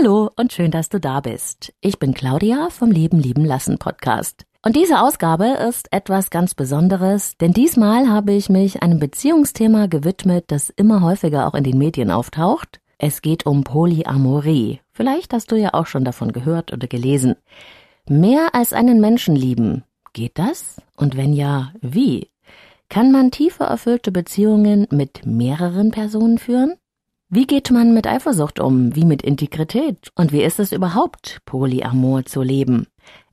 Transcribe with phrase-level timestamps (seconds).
[0.00, 1.74] Hallo und schön, dass du da bist.
[1.80, 4.46] Ich bin Claudia vom Leben lieben lassen Podcast.
[4.64, 10.44] Und diese Ausgabe ist etwas ganz Besonderes, denn diesmal habe ich mich einem Beziehungsthema gewidmet,
[10.52, 12.80] das immer häufiger auch in den Medien auftaucht.
[12.98, 14.78] Es geht um Polyamorie.
[14.92, 17.34] Vielleicht hast du ja auch schon davon gehört oder gelesen.
[18.08, 19.82] Mehr als einen Menschen lieben.
[20.12, 20.80] Geht das?
[20.94, 22.28] Und wenn ja, wie?
[22.88, 26.74] Kann man tiefe erfüllte Beziehungen mit mehreren Personen führen?
[27.30, 28.96] Wie geht man mit Eifersucht um?
[28.96, 30.08] Wie mit Integrität?
[30.14, 32.86] Und wie ist es überhaupt, Polyamor zu leben?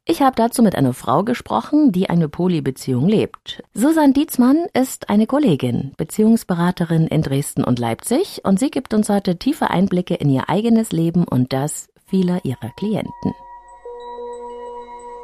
[0.04, 3.64] Ich habe dazu mit einer Frau gesprochen, die eine Polybeziehung lebt.
[3.74, 9.38] Susan Dietzmann ist eine Kollegin, Beziehungsberaterin in Dresden und Leipzig und sie gibt uns heute
[9.40, 13.34] tiefe Einblicke in ihr eigenes Leben und das vieler ihrer Klienten.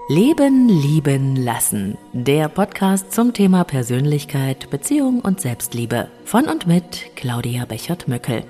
[0.07, 1.97] Leben, lieben, lassen.
[2.13, 6.07] Der Podcast zum Thema Persönlichkeit, Beziehung und Selbstliebe.
[6.23, 8.45] Von und mit Claudia Bechert-Möckel.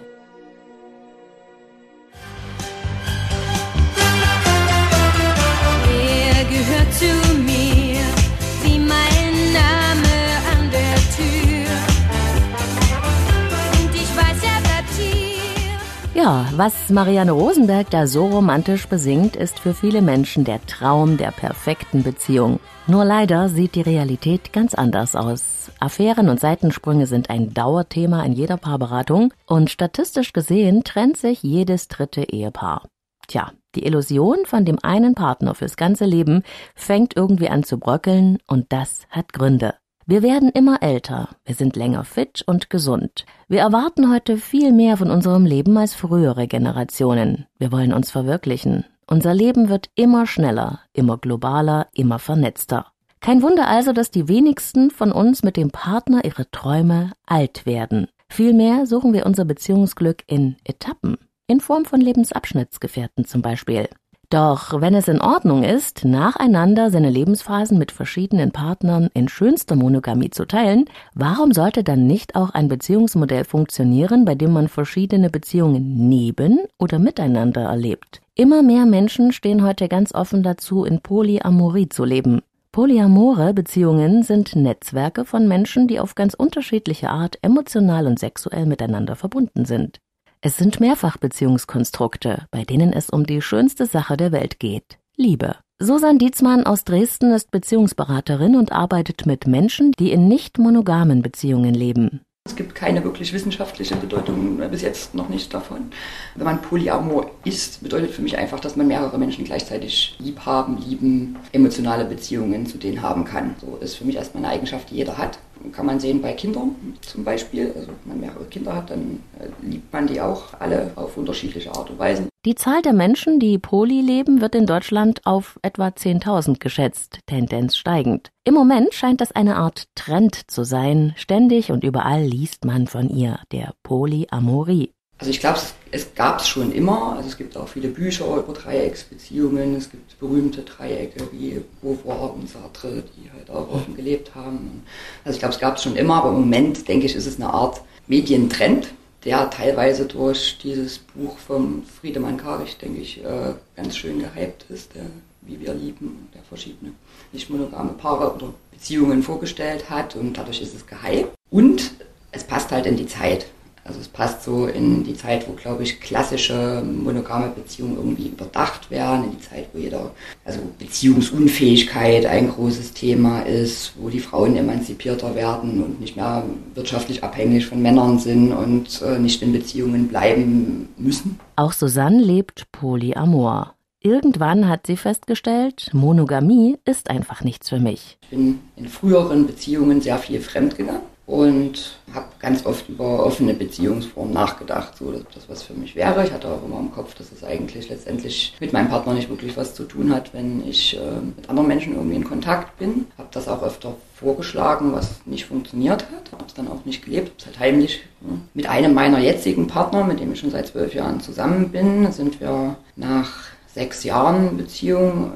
[16.14, 21.32] Ja, was Marianne Rosenberg da so romantisch besingt, ist für viele Menschen der Traum der
[21.32, 22.60] perfekten Beziehung.
[22.86, 25.72] Nur leider sieht die Realität ganz anders aus.
[25.80, 31.88] Affären und Seitensprünge sind ein Dauerthema in jeder Paarberatung und statistisch gesehen trennt sich jedes
[31.88, 32.88] dritte Ehepaar.
[33.28, 36.44] Tja, die Illusion von dem einen Partner fürs ganze Leben
[36.76, 39.76] fängt irgendwie an zu bröckeln und das hat Gründe.
[40.06, 43.26] Wir werden immer älter, wir sind länger fit und gesund.
[43.48, 47.46] Wir erwarten heute viel mehr von unserem Leben als frühere Generationen.
[47.60, 48.86] Wir wollen uns verwirklichen.
[49.06, 52.88] Unser Leben wird immer schneller, immer globaler, immer vernetzter.
[53.20, 58.08] Kein Wunder also, dass die wenigsten von uns mit dem Partner ihre Träume alt werden.
[58.30, 63.88] Vielmehr suchen wir unser Beziehungsglück in Etappen, in Form von Lebensabschnittsgefährten zum Beispiel.
[64.32, 70.30] Doch wenn es in Ordnung ist, nacheinander seine Lebensphasen mit verschiedenen Partnern in schönster Monogamie
[70.30, 76.08] zu teilen, warum sollte dann nicht auch ein Beziehungsmodell funktionieren, bei dem man verschiedene Beziehungen
[76.08, 78.22] neben oder miteinander erlebt?
[78.34, 82.42] Immer mehr Menschen stehen heute ganz offen dazu, in Polyamorie zu leben.
[82.72, 89.18] Polyamore Beziehungen sind Netzwerke von Menschen, die auf ganz unterschiedliche Art emotional und sexuell miteinander
[89.18, 90.00] verbunden sind.
[90.44, 95.58] Es sind Mehrfachbeziehungskonstrukte, bei denen es um die schönste Sache der Welt geht, Liebe.
[95.78, 101.76] Susan Dietzmann aus Dresden ist Beziehungsberaterin und arbeitet mit Menschen, die in nicht monogamen Beziehungen
[101.76, 102.22] leben.
[102.46, 105.92] Es gibt keine wirklich wissenschaftliche Bedeutung äh, bis jetzt noch nicht davon.
[106.34, 110.80] Wenn man Polyamor ist, bedeutet für mich einfach, dass man mehrere Menschen gleichzeitig lieb haben,
[110.80, 113.56] lieben, emotionale Beziehungen zu denen haben kann.
[113.62, 115.38] So ist für mich erstmal eine Eigenschaft, die jeder hat.
[115.72, 117.72] Kann man sehen bei Kindern zum Beispiel.
[117.76, 121.72] Also wenn man mehrere Kinder hat, dann äh, liebt man die auch alle auf unterschiedliche
[121.72, 122.28] Art und Weise.
[122.46, 127.78] Die Zahl der Menschen, die Poly leben, wird in Deutschland auf etwa 10.000 geschätzt, Tendenz
[127.78, 128.32] steigend.
[128.44, 131.14] Im Moment scheint das eine Art Trend zu sein.
[131.18, 134.92] Ständig und überall liest man von ihr, der Polyamorie.
[135.22, 137.16] Also ich glaube, es, es gab es schon immer.
[137.16, 139.76] Also es gibt auch viele Bücher über Dreiecksbeziehungen.
[139.76, 144.82] Es gibt berühmte Dreiecke wie Beauvoir und Sartre, die halt auch offen gelebt haben.
[145.24, 147.36] Also ich glaube, es gab es schon immer, aber im Moment, denke ich, ist es
[147.36, 148.88] eine Art Medientrend,
[149.24, 154.96] der teilweise durch dieses Buch vom Friedemann Karich, denke ich, äh, ganz schön gehypt ist,
[154.96, 155.04] der
[155.42, 156.94] Wie wir lieben, der verschiedene
[157.32, 161.30] nicht monogame Paare oder Beziehungen vorgestellt hat und dadurch ist es gehypt.
[161.52, 161.92] Und
[162.32, 163.46] es passt halt in die Zeit.
[163.84, 168.92] Also es passt so in die Zeit, wo, glaube ich, klassische monogame Beziehungen irgendwie überdacht
[168.92, 170.12] werden, in die Zeit, wo jeder,
[170.46, 176.44] also Beziehungsunfähigkeit ein großes Thema ist, wo die Frauen emanzipierter werden und nicht mehr
[176.76, 181.40] wirtschaftlich abhängig von Männern sind und äh, nicht in Beziehungen bleiben müssen.
[181.56, 183.74] Auch Susanne lebt Polyamor.
[184.04, 188.18] Irgendwann hat sie festgestellt, Monogamie ist einfach nichts für mich.
[188.24, 194.34] Ich bin in früheren Beziehungen sehr viel fremdgegangen und habe ganz oft über offene Beziehungsformen
[194.34, 196.24] nachgedacht, so dass das was für mich wäre.
[196.26, 199.56] Ich hatte auch immer im Kopf, dass es eigentlich letztendlich mit meinem Partner nicht wirklich
[199.56, 203.06] was zu tun hat, wenn ich äh, mit anderen Menschen irgendwie in Kontakt bin.
[203.18, 206.32] Habe das auch öfter vorgeschlagen, was nicht funktioniert hat.
[206.32, 208.02] Habe es dann auch nicht gelebt, es halt heimlich.
[208.22, 208.38] Ja.
[208.54, 212.42] Mit einem meiner jetzigen Partner, mit dem ich schon seit zwölf Jahren zusammen bin, sind
[212.42, 213.32] wir nach
[213.74, 215.32] sechs Jahren Beziehung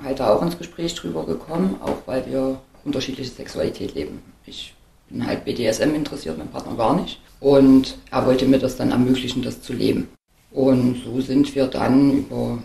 [0.00, 4.22] äh, halt da auch ins Gespräch drüber gekommen, auch weil wir unterschiedliche Sexualität leben.
[4.46, 4.74] Ich
[5.26, 7.20] halt BDSM interessiert, mein Partner gar nicht.
[7.40, 10.08] Und er wollte mir das dann ermöglichen, das zu leben.
[10.52, 12.58] Und so sind wir dann über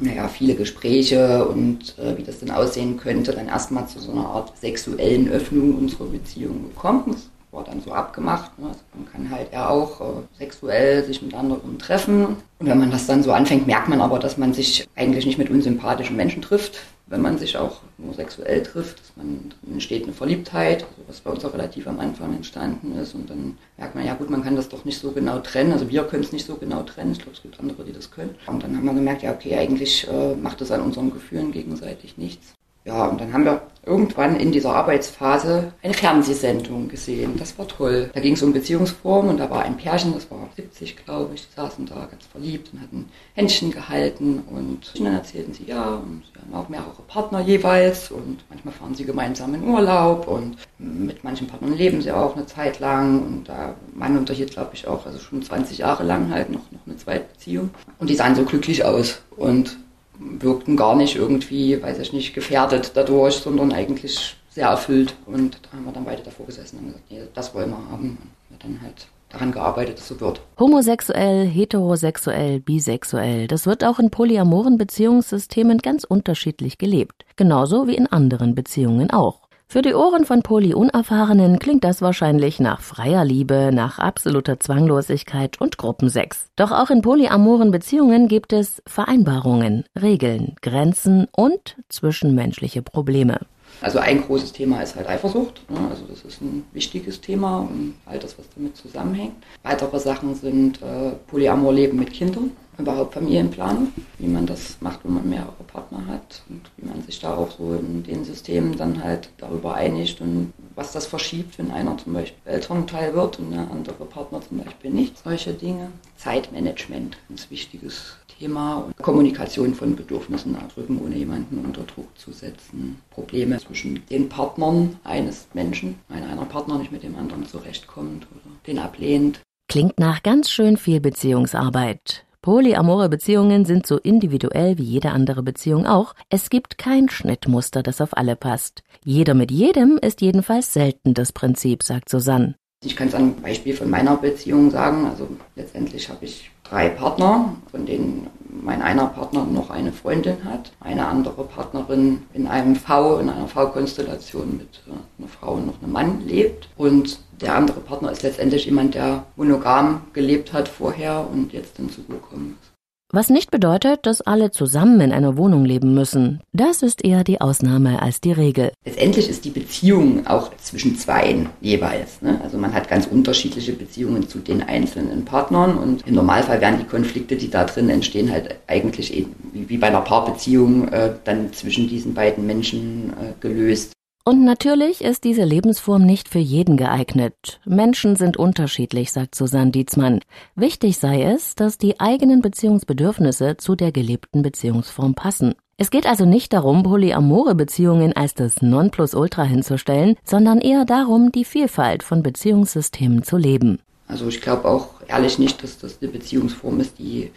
[0.00, 4.26] naja, viele Gespräche und äh, wie das denn aussehen könnte, dann erstmal zu so einer
[4.26, 7.16] Art sexuellen Öffnung unserer Beziehung gekommen.
[7.50, 8.58] War dann so abgemacht.
[8.58, 8.68] Ne?
[8.68, 10.04] Also man kann halt ja auch äh,
[10.38, 12.36] sexuell sich mit anderen treffen.
[12.58, 15.38] Und wenn man das dann so anfängt, merkt man aber, dass man sich eigentlich nicht
[15.38, 20.12] mit unsympathischen Menschen trifft, wenn man sich auch nur sexuell trifft, dass man entsteht eine
[20.12, 23.14] Verliebtheit, also was bei uns auch relativ am Anfang entstanden ist.
[23.14, 25.72] Und dann merkt man, ja gut, man kann das doch nicht so genau trennen.
[25.72, 27.12] Also wir können es nicht so genau trennen.
[27.12, 28.34] Ich glaube, es gibt andere, die das können.
[28.46, 32.18] Und dann haben wir gemerkt, ja okay, eigentlich äh, macht es an unseren Gefühlen gegenseitig
[32.18, 32.52] nichts.
[32.84, 37.34] Ja, und dann haben wir irgendwann in dieser Arbeitsphase eine Fernsehsendung gesehen.
[37.38, 38.10] Das war toll.
[38.12, 41.46] Da ging es um Beziehungsformen und da war ein Pärchen, das war 70, glaube ich,
[41.48, 46.22] die saßen da ganz verliebt und hatten Händchen gehalten und dann erzählten sie, ja, und
[46.32, 51.24] sie haben auch mehrere Partner jeweils und manchmal fahren sie gemeinsam in Urlaub und mit
[51.24, 55.06] manchen Partnern leben sie auch eine Zeit lang und der Mann unterhielt, glaube ich, auch,
[55.06, 58.84] also schon 20 Jahre lang halt noch, noch eine Zweitbeziehung und die sahen so glücklich
[58.84, 59.78] aus und
[60.18, 65.14] wirkten gar nicht irgendwie, weiß ich nicht, gefährdet dadurch, sondern eigentlich sehr erfüllt.
[65.26, 68.18] Und da haben wir dann beide davor gesessen und gesagt, nee, das wollen wir haben.
[68.50, 70.40] Und dann halt daran gearbeitet, dass so wird.
[70.58, 77.24] Homosexuell, heterosexuell, bisexuell, das wird auch in polyamoren Beziehungssystemen ganz unterschiedlich gelebt.
[77.36, 79.47] Genauso wie in anderen Beziehungen auch.
[79.70, 85.76] Für die Ohren von Poly-Unerfahrenen klingt das wahrscheinlich nach freier Liebe, nach absoluter Zwanglosigkeit und
[85.76, 86.46] Gruppensex.
[86.56, 93.40] Doch auch in polyamoren Beziehungen gibt es Vereinbarungen, Regeln, Grenzen und zwischenmenschliche Probleme.
[93.80, 95.62] Also ein großes Thema ist halt Eifersucht.
[95.70, 95.78] Ne?
[95.90, 99.36] Also das ist ein wichtiges Thema und all das, was damit zusammenhängt.
[99.62, 105.28] Weitere Sachen sind äh, Polyamorleben mit Kindern, überhaupt Familienplanung, wie man das macht, wenn man
[105.28, 109.30] mehrere Partner hat und wie man sich da auch so in den Systemen dann halt
[109.38, 114.04] darüber einigt und was das verschiebt, wenn einer zum Beispiel Elternteil wird und der andere
[114.04, 115.18] Partner zum Beispiel nicht.
[115.18, 115.90] Solche Dinge.
[116.16, 118.84] Zeitmanagement, ganz wichtiges Thema.
[118.86, 123.00] Und Kommunikation von Bedürfnissen ausdrücken, ohne jemanden unter Druck zu setzen.
[123.10, 128.54] Probleme zwischen den Partnern eines Menschen, wenn einer Partner nicht mit dem anderen zurechtkommt oder
[128.66, 129.40] den ablehnt.
[129.68, 132.24] Klingt nach ganz schön viel Beziehungsarbeit.
[132.40, 136.14] Polyamore Beziehungen sind so individuell wie jede andere Beziehung auch.
[136.30, 138.82] Es gibt kein Schnittmuster, das auf alle passt.
[139.04, 142.54] Jeder mit jedem ist jedenfalls selten das Prinzip, sagt Susanne.
[142.84, 145.06] Ich kann es an einem Beispiel von meiner Beziehung sagen.
[145.06, 148.28] Also letztendlich habe ich drei Partner, von denen
[148.62, 153.48] mein einer Partner noch eine Freundin hat, eine andere Partnerin in einem V, in einer
[153.48, 156.68] V-Konstellation mit äh, einer Frau und noch einem Mann lebt.
[156.76, 162.56] Und der andere Partner ist letztendlich jemand, der monogam gelebt hat vorher und jetzt hinzugekommen
[162.60, 162.67] ist.
[163.10, 166.42] Was nicht bedeutet, dass alle zusammen in einer Wohnung leben müssen.
[166.52, 168.70] Das ist eher die Ausnahme als die Regel.
[168.84, 172.20] Letztendlich ist die Beziehung auch zwischen Zweien jeweils.
[172.20, 172.38] Ne?
[172.44, 176.84] Also man hat ganz unterschiedliche Beziehungen zu den einzelnen Partnern und im Normalfall werden die
[176.84, 181.88] Konflikte, die da drin entstehen, halt eigentlich eben wie bei einer Paarbeziehung äh, dann zwischen
[181.88, 183.92] diesen beiden Menschen äh, gelöst.
[184.28, 187.60] Und natürlich ist diese Lebensform nicht für jeden geeignet.
[187.64, 190.20] Menschen sind unterschiedlich, sagt Susanne Dietzmann.
[190.54, 195.54] Wichtig sei es, dass die eigenen Beziehungsbedürfnisse zu der gelebten Beziehungsform passen.
[195.78, 201.46] Es geht also nicht darum, polyamore Beziehungen als das Nonplusultra hinzustellen, sondern eher darum, die
[201.46, 203.78] Vielfalt von Beziehungssystemen zu leben.
[204.08, 207.30] Also ich glaube auch ehrlich nicht, dass das eine Beziehungsform ist, die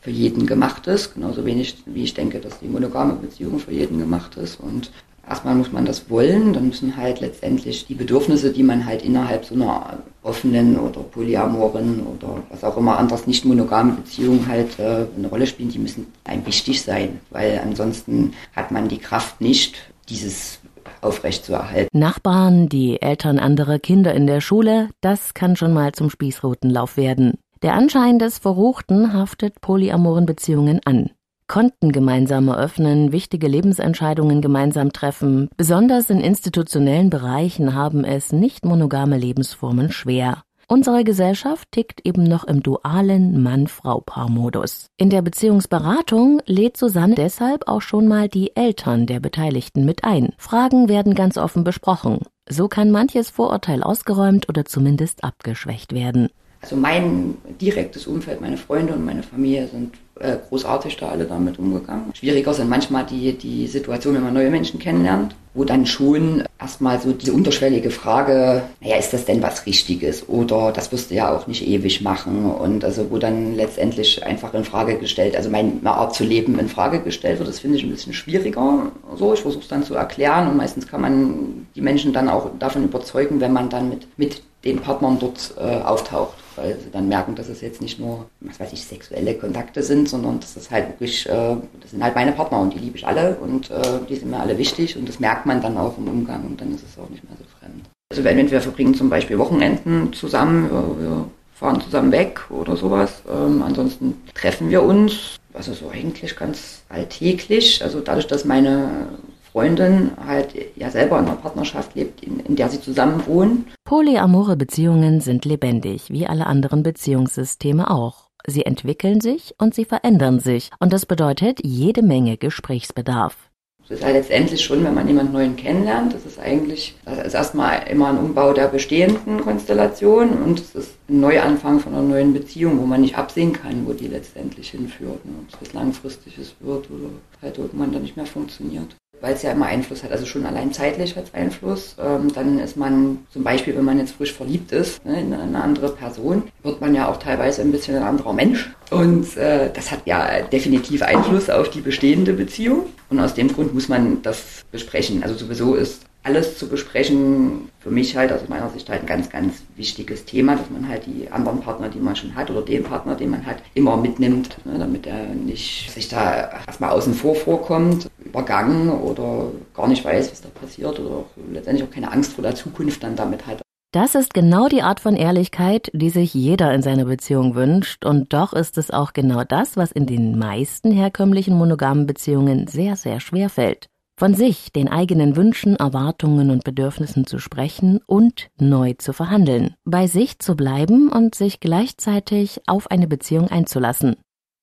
[0.00, 1.14] für jeden gemacht ist.
[1.14, 4.60] Genauso wenig wie ich denke, dass die monogame Beziehung für jeden gemacht ist.
[4.60, 4.92] Und
[5.28, 9.44] Erstmal muss man das wollen, dann müssen halt letztendlich die Bedürfnisse, die man halt innerhalb
[9.44, 15.06] so einer offenen oder polyamoren oder was auch immer anders nicht monogame Beziehung halt äh,
[15.16, 19.76] eine Rolle spielen, die müssen einem wichtig sein, weil ansonsten hat man die Kraft nicht,
[20.08, 20.60] dieses
[21.00, 21.88] aufrechtzuerhalten.
[21.92, 27.38] Nachbarn, die Eltern anderer Kinder in der Schule, das kann schon mal zum Spießrutenlauf werden.
[27.62, 31.10] Der Anschein des Verruchten haftet polyamoren Beziehungen an.
[31.48, 35.48] Konten gemeinsam eröffnen, wichtige Lebensentscheidungen gemeinsam treffen.
[35.56, 40.42] Besonders in institutionellen Bereichen haben es nicht monogame Lebensformen schwer.
[40.68, 44.88] Unsere Gesellschaft tickt eben noch im dualen Mann-Frau-Paar-Modus.
[44.96, 50.30] In der Beziehungsberatung lädt Susanne deshalb auch schon mal die Eltern der Beteiligten mit ein.
[50.38, 52.22] Fragen werden ganz offen besprochen.
[52.48, 56.30] So kann manches Vorurteil ausgeräumt oder zumindest abgeschwächt werden.
[56.62, 61.58] Also mein direktes Umfeld, meine Freunde und meine Familie sind äh, großartig da alle damit
[61.58, 62.12] umgegangen.
[62.14, 67.00] Schwieriger sind manchmal die, die Situationen, wenn man neue Menschen kennenlernt, wo dann schon erstmal
[67.00, 70.28] so diese unterschwellige Frage, naja, ist das denn was Richtiges?
[70.28, 72.50] Oder das wirst du ja auch nicht ewig machen.
[72.50, 76.68] Und also wo dann letztendlich einfach in Frage gestellt, also meine Art zu leben in
[76.68, 78.92] Frage gestellt wird, das finde ich ein bisschen schwieriger.
[79.16, 82.50] So, ich versuche es dann zu erklären und meistens kann man die Menschen dann auch
[82.58, 87.08] davon überzeugen, wenn man dann mit, mit den Partnern dort äh, auftaucht weil sie dann
[87.08, 90.88] merken, dass es jetzt nicht nur, was weiß ich, sexuelle Kontakte sind, sondern das halt
[90.88, 94.16] wirklich, äh, das sind halt meine Partner und die liebe ich alle und äh, die
[94.16, 96.84] sind mir alle wichtig und das merkt man dann auch im Umgang und dann ist
[96.88, 97.84] es auch nicht mehr so fremd.
[98.10, 103.22] Also wenn wir verbringen zum Beispiel Wochenenden zusammen, wir, wir fahren zusammen weg oder sowas.
[103.28, 107.82] Ähm, ansonsten treffen wir uns, also so eigentlich ganz alltäglich.
[107.82, 109.08] Also dadurch, dass meine
[109.56, 113.64] Freundin halt ja selber in einer Partnerschaft lebt, in, in der sie zusammen wohnen.
[113.84, 118.28] Polyamore Beziehungen sind lebendig, wie alle anderen Beziehungssysteme auch.
[118.46, 120.68] Sie entwickeln sich und sie verändern sich.
[120.78, 123.34] Und das bedeutet jede Menge Gesprächsbedarf.
[123.82, 127.34] Es ist halt letztendlich schon, wenn man jemanden neuen kennenlernt, das ist eigentlich, das ist
[127.34, 132.34] erstmal immer ein Umbau der bestehenden Konstellation und es ist ein Neuanfang von einer neuen
[132.34, 135.24] Beziehung, wo man nicht absehen kann, wo die letztendlich hinführt.
[135.24, 135.32] Ne?
[135.40, 137.08] Ob es was Langfristiges wird oder
[137.40, 140.72] halt irgendwann dann nicht mehr funktioniert weil es ja immer Einfluss hat, also schon allein
[140.72, 141.96] zeitlich hat es Einfluss.
[142.02, 145.62] Ähm, dann ist man zum Beispiel, wenn man jetzt frisch verliebt ist ne, in eine
[145.62, 148.70] andere Person, wird man ja auch teilweise ein bisschen ein anderer Mensch.
[148.90, 152.86] Und äh, das hat ja definitiv Einfluss auf die bestehende Beziehung.
[153.08, 155.22] Und aus dem Grund muss man das besprechen.
[155.22, 159.30] Also sowieso ist alles zu besprechen, für mich halt aus meiner Sicht halt ein ganz,
[159.30, 162.82] ganz wichtiges Thema, dass man halt die anderen Partner, die man schon hat, oder den
[162.82, 167.36] Partner, den man hat, immer mitnimmt, ne, damit er nicht sich da erstmal außen vor
[167.36, 172.34] vorkommt, übergangen oder gar nicht weiß, was da passiert oder auch letztendlich auch keine Angst
[172.34, 173.62] vor der Zukunft dann damit hat.
[173.92, 178.34] Das ist genau die Art von Ehrlichkeit, die sich jeder in seiner Beziehung wünscht, und
[178.34, 183.20] doch ist es auch genau das, was in den meisten herkömmlichen monogamen Beziehungen sehr, sehr
[183.20, 183.88] schwer fällt
[184.18, 190.06] von sich, den eigenen Wünschen, Erwartungen und Bedürfnissen zu sprechen und neu zu verhandeln, bei
[190.06, 194.16] sich zu bleiben und sich gleichzeitig auf eine Beziehung einzulassen.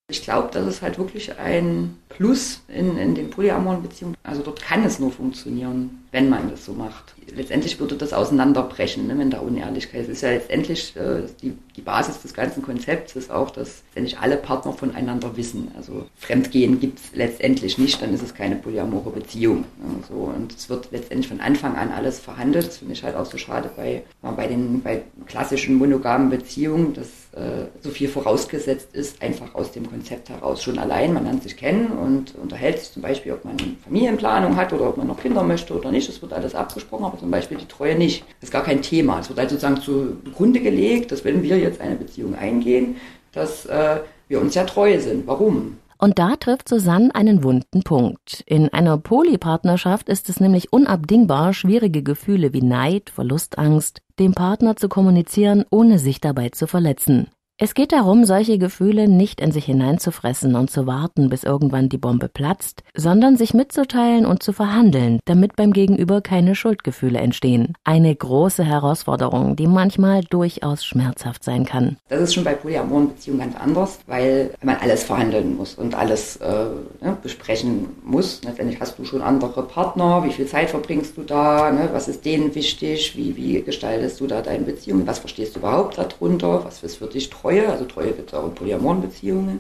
[0.09, 4.17] Ich glaube, das ist halt wirklich ein Plus in, in den polyamoren Beziehungen.
[4.21, 7.15] Also dort kann es nur funktionieren, wenn man das so macht.
[7.33, 10.09] Letztendlich würde das auseinanderbrechen, ne, wenn da Unehrlichkeit ist.
[10.09, 14.19] Es ist ja letztendlich äh, die, die Basis des ganzen Konzepts ist auch, dass letztendlich
[14.19, 15.71] alle Partner voneinander wissen.
[15.77, 19.59] Also Fremdgehen gibt es letztendlich nicht, dann ist es keine polyamore Beziehung.
[19.79, 20.15] Ne, so.
[20.35, 22.67] Und es wird letztendlich von Anfang an alles verhandelt.
[22.67, 27.07] Das finde ich halt auch so schade bei, bei den bei klassischen monogamen Beziehungen, dass
[27.35, 30.61] äh, so viel vorausgesetzt ist, einfach aus dem Konzept heraus.
[30.61, 34.71] Schon allein, man lernt sich kennen und unterhält sich zum Beispiel, ob man Familienplanung hat
[34.71, 36.07] oder ob man noch Kinder möchte oder nicht.
[36.07, 38.23] Das wird alles abgesprochen, aber zum Beispiel die Treue nicht.
[38.39, 39.19] Das ist gar kein Thema.
[39.19, 42.97] Es wird halt sozusagen zugrunde gelegt, dass wenn wir jetzt eine Beziehung eingehen,
[43.31, 45.25] dass äh, wir uns ja treu sind.
[45.25, 45.77] Warum?
[46.03, 48.43] Und da trifft Susanne einen wunden Punkt.
[48.45, 54.89] In einer Polypartnerschaft ist es nämlich unabdingbar, schwierige Gefühle wie Neid, Verlustangst dem Partner zu
[54.89, 57.29] kommunizieren, ohne sich dabei zu verletzen.
[57.59, 61.99] Es geht darum, solche Gefühle nicht in sich hineinzufressen und zu warten, bis irgendwann die
[61.99, 67.75] Bombe platzt, sondern sich mitzuteilen und zu verhandeln, damit beim Gegenüber keine Schuldgefühle entstehen.
[67.83, 71.97] Eine große Herausforderung, die manchmal durchaus schmerzhaft sein kann.
[72.09, 76.37] Das ist schon bei polyamoren Beziehungen ganz anders, weil man alles verhandeln muss und alles
[76.37, 76.65] äh,
[77.01, 78.41] ne, besprechen muss.
[78.43, 82.25] Letztendlich hast du schon andere Partner, wie viel Zeit verbringst du da, ne, was ist
[82.25, 86.81] denen wichtig, wie, wie gestaltest du da deine Beziehung, was verstehst du überhaupt darunter, was
[86.81, 89.59] ist für dich Treue, also Treue gibt es auch in polyamoren Beziehungen.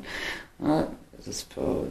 [0.63, 0.87] Ja,
[1.19, 1.85] es ist für,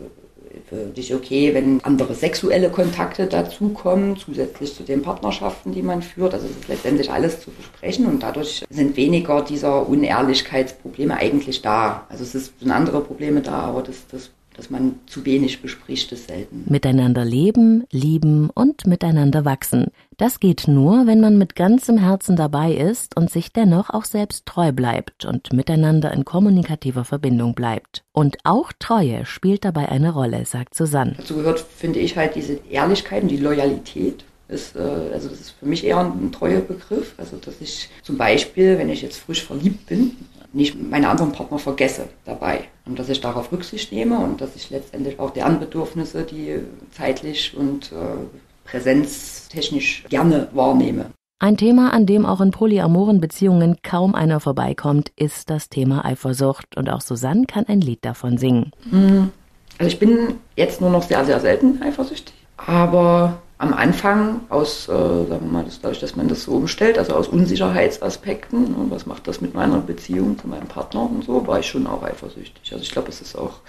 [0.70, 6.32] für dich okay, wenn andere sexuelle Kontakte dazukommen, zusätzlich zu den Partnerschaften, die man führt.
[6.32, 12.06] Also es ist letztendlich alles zu besprechen und dadurch sind weniger dieser Unehrlichkeitsprobleme eigentlich da.
[12.08, 16.28] Also es sind andere Probleme da, aber das, das dass man zu wenig bespricht, ist
[16.28, 16.64] selten.
[16.66, 19.86] Miteinander leben, lieben und miteinander wachsen.
[20.18, 24.46] Das geht nur, wenn man mit ganzem Herzen dabei ist und sich dennoch auch selbst
[24.46, 28.04] treu bleibt und miteinander in kommunikativer Verbindung bleibt.
[28.12, 31.14] Und auch Treue spielt dabei eine Rolle, sagt Susanne.
[31.16, 34.24] Dazu gehört, finde ich, halt diese Ehrlichkeit und die Loyalität.
[34.48, 34.80] Ist, äh,
[35.14, 37.14] also das ist für mich eher ein Treuebegriff.
[37.16, 40.16] Also dass ich zum Beispiel, wenn ich jetzt frisch verliebt bin,
[40.52, 42.68] nicht meine anderen Partner vergesse dabei.
[42.84, 46.60] Und dass ich darauf Rücksicht nehme und dass ich letztendlich auch deren Bedürfnisse, die
[46.90, 48.16] zeitlich und äh,
[48.64, 51.06] präsenztechnisch gerne wahrnehme.
[51.38, 56.76] Ein Thema, an dem auch in polyamoren Beziehungen kaum einer vorbeikommt, ist das Thema Eifersucht.
[56.76, 58.70] Und auch Susanne kann ein Lied davon singen.
[58.90, 59.30] Hm.
[59.78, 62.34] Also ich bin jetzt nur noch sehr, sehr selten eifersüchtig.
[62.56, 66.98] Aber am Anfang aus, äh, sagen wir mal, das, dadurch, dass man das so umstellt,
[66.98, 71.46] also aus Unsicherheitsaspekten, ne, was macht das mit meiner Beziehung zu meinem Partner und so,
[71.46, 72.72] war ich schon auch eifersüchtig.
[72.72, 73.60] Also ich glaube, es ist auch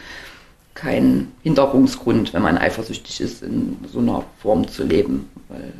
[0.73, 5.73] kein Hinderungsgrund, wenn man eifersüchtig ist, in so einer Form zu leben, weil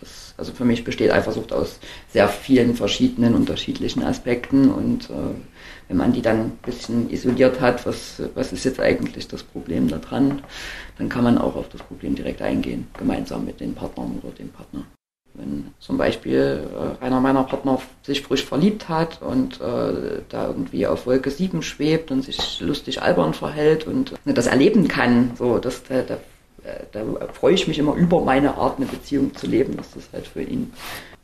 [0.00, 5.34] das, also für mich besteht Eifersucht aus sehr vielen verschiedenen, unterschiedlichen Aspekten und äh,
[5.88, 9.88] wenn man die dann ein bisschen isoliert hat, was, was ist jetzt eigentlich das Problem
[9.88, 10.42] da dran,
[10.98, 14.48] dann kann man auch auf das Problem direkt eingehen, gemeinsam mit den Partnern oder dem
[14.48, 14.84] Partner.
[15.34, 16.62] Wenn zum Beispiel
[17.00, 21.60] äh, einer meiner Partner sich frisch verliebt hat und äh, da irgendwie auf Wolke 7
[21.62, 26.18] schwebt und sich lustig albern verhält und äh, das erleben kann, so, das, da, da,
[26.92, 30.28] da freue ich mich immer über meine Art, eine Beziehung zu leben, dass das halt
[30.28, 30.72] für ihn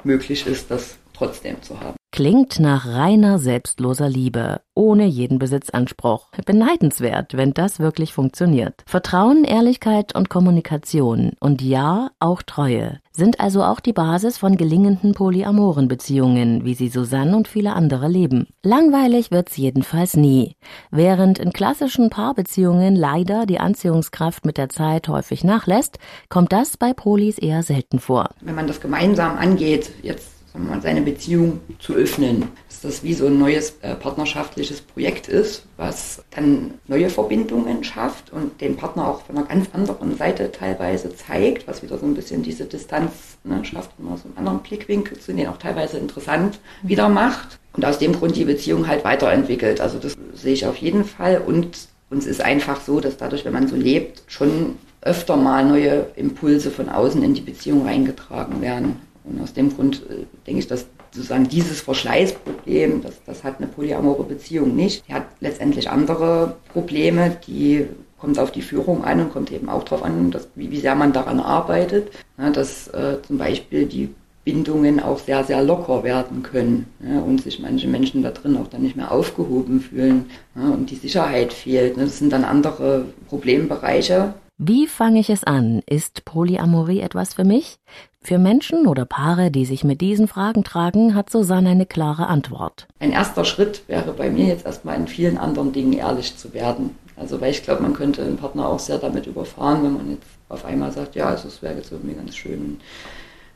[0.03, 1.97] möglich ist, das trotzdem zu haben.
[2.13, 6.31] Klingt nach reiner selbstloser Liebe, ohne jeden Besitzanspruch.
[6.45, 8.83] Beneidenswert, wenn das wirklich funktioniert.
[8.87, 15.13] Vertrauen, Ehrlichkeit und Kommunikation und ja, auch Treue sind also auch die Basis von gelingenden
[15.13, 18.47] polyamoren Beziehungen, wie sie Susanne und viele andere leben.
[18.63, 20.57] Langweilig wird's jedenfalls nie.
[20.91, 25.99] Während in klassischen Paarbeziehungen leider die Anziehungskraft mit der Zeit häufig nachlässt,
[26.31, 28.31] kommt das bei Polis eher selten vor.
[28.41, 33.27] Wenn man das gemeinsam angeht, jetzt mal, seine Beziehung zu öffnen, dass das wie so
[33.27, 39.23] ein neues äh, partnerschaftliches Projekt ist, was dann neue Verbindungen schafft und den Partner auch
[39.23, 43.13] von einer ganz anderen Seite teilweise zeigt, was wieder so ein bisschen diese Distanz
[43.45, 47.85] ne, schafft, immer so einen anderen Blickwinkel zu den auch teilweise interessant wieder macht und
[47.85, 49.81] aus dem Grund die Beziehung halt weiterentwickelt.
[49.81, 53.53] Also das sehe ich auf jeden Fall und uns ist einfach so, dass dadurch, wenn
[53.53, 58.97] man so lebt, schon öfter mal neue Impulse von außen in die Beziehung reingetragen werden.
[59.31, 63.67] Und aus dem Grund äh, denke ich, dass sozusagen dieses Verschleißproblem, das, das hat eine
[63.67, 65.07] polyamore Beziehung nicht.
[65.09, 67.87] Die hat letztendlich andere Probleme, die
[68.19, 70.95] kommt auf die Führung an und kommt eben auch darauf an, dass, wie, wie sehr
[70.95, 72.11] man daran arbeitet.
[72.39, 74.11] Ja, dass äh, zum Beispiel die
[74.45, 78.69] Bindungen auch sehr, sehr locker werden können ja, und sich manche Menschen da drin auch
[78.69, 81.97] dann nicht mehr aufgehoben fühlen ja, und die Sicherheit fehlt.
[81.97, 82.05] Ne.
[82.05, 85.81] Das sind dann andere Problembereiche, Wie fange ich es an?
[85.87, 87.79] Ist Polyamorie etwas für mich?
[88.21, 92.87] Für Menschen oder Paare, die sich mit diesen Fragen tragen, hat Susanne eine klare Antwort.
[92.99, 96.95] Ein erster Schritt wäre bei mir jetzt erstmal in vielen anderen Dingen ehrlich zu werden.
[97.17, 100.27] Also weil ich glaube, man könnte einen Partner auch sehr damit überfahren, wenn man jetzt
[100.51, 102.81] auf einmal sagt, ja, also es wäre jetzt irgendwie ganz schön,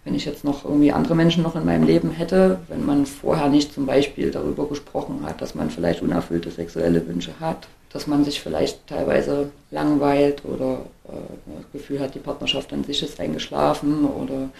[0.04, 3.50] wenn ich jetzt noch irgendwie andere Menschen noch in meinem Leben hätte, wenn man vorher
[3.50, 8.24] nicht zum Beispiel darüber gesprochen hat, dass man vielleicht unerfüllte sexuelle Wünsche hat, dass man
[8.24, 11.12] sich vielleicht teilweise langweilt oder äh,
[11.46, 14.50] das Gefühl hat, die Partnerschaft an sich ist eingeschlafen oder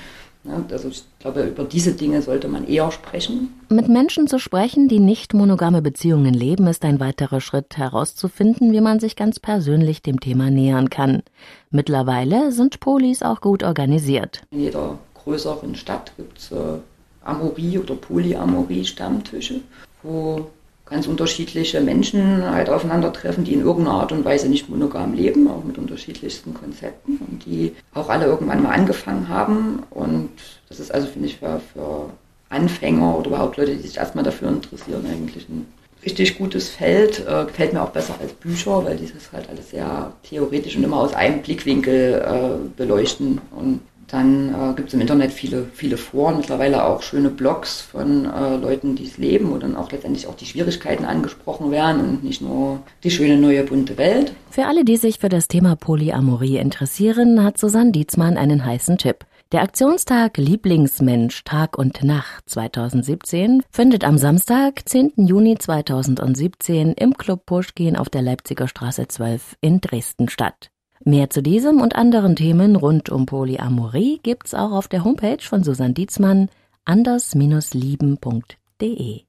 [0.44, 3.52] ne, also ich glaube, über diese Dinge sollte man eher sprechen.
[3.70, 8.80] Mit Menschen zu sprechen, die nicht monogame Beziehungen leben, ist ein weiterer Schritt herauszufinden, wie
[8.80, 11.24] man sich ganz persönlich dem Thema nähern kann.
[11.70, 14.42] Mittlerweile sind Polis auch gut organisiert.
[14.52, 16.78] In jeder größeren Stadt gibt es äh,
[17.24, 19.60] Amorie- oder Polyamorie-Stammtische,
[20.04, 20.46] wo
[20.86, 25.64] ganz unterschiedliche Menschen halt aufeinandertreffen, die in irgendeiner Art und Weise nicht monogam leben, auch
[25.64, 29.82] mit unterschiedlichsten Konzepten und die auch alle irgendwann mal angefangen haben.
[29.90, 30.30] Und
[30.68, 32.10] das ist also, finde ich, für, für
[32.50, 35.66] Anfänger oder überhaupt Leute, die sich erstmal dafür interessieren, eigentlich ein
[36.04, 37.20] richtig gutes Feld.
[37.26, 40.98] Äh, gefällt mir auch besser als Bücher, weil dieses halt alles sehr theoretisch und immer
[40.98, 43.40] aus einem Blickwinkel äh, beleuchten.
[43.56, 48.26] Und dann äh, gibt es im Internet viele, viele Foren, mittlerweile auch schöne Blogs von
[48.26, 52.24] äh, Leuten, die es leben, wo dann auch letztendlich auch die Schwierigkeiten angesprochen werden und
[52.24, 54.32] nicht nur die schöne neue bunte Welt.
[54.50, 59.24] Für alle, die sich für das Thema Polyamorie interessieren, hat Susanne Dietzmann einen heißen Tipp.
[59.52, 65.12] Der Aktionstag Lieblingsmensch Tag und Nacht 2017 findet am Samstag, 10.
[65.16, 70.70] Juni 2017 im Club Puschkin auf der Leipziger Straße 12 in Dresden statt.
[71.02, 75.64] Mehr zu diesem und anderen Themen rund um Polyamorie gibt's auch auf der Homepage von
[75.64, 76.50] Susanne Dietzmann
[76.84, 79.24] anders-lieben.de.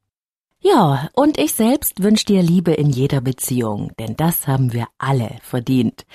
[0.67, 5.29] Ja, und ich selbst wünsche dir Liebe in jeder Beziehung, denn das haben wir alle
[5.43, 6.07] verdient.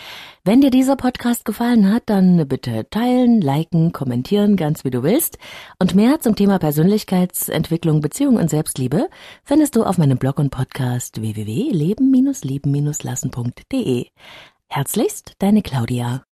[0.42, 5.38] Wenn dir dieser Podcast gefallen hat, dann bitte teilen, liken, kommentieren, ganz wie du willst.
[5.78, 9.08] Und mehr zum Thema Persönlichkeitsentwicklung, Beziehung und Selbstliebe
[9.44, 14.06] findest du auf meinem Blog und Podcast www.leben-lieben-lassen.de.
[14.72, 16.22] Herzlichst, deine Claudia.